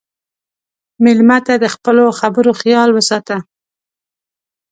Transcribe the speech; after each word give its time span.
مېلمه 1.03 1.37
ته 1.45 1.53
د 1.63 1.65
خپلو 1.75 2.05
خبرو 2.19 2.51
خیال 2.61 2.89
وساته. 2.93 3.37